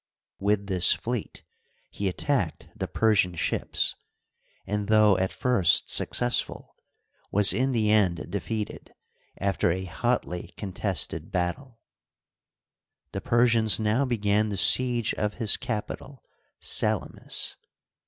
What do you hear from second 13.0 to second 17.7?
The Persians now began the siege of his capital, Salamis.